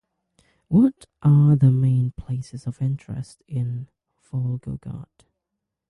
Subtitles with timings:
[0.67, 3.87] What are the main places of interest in
[4.31, 5.27] Volgograd?